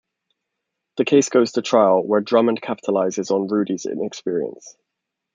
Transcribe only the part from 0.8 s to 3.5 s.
The case goes to trial, where Drummond capitalizes on